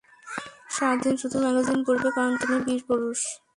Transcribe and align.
সারাদিন 0.69 1.15
শুধু 1.21 1.37
ম্যাগাজিন 1.43 1.79
পড়বে, 1.87 2.09
কারণ 2.15 2.33
তুমি 2.41 2.57
বীরপুরুষ। 2.65 3.19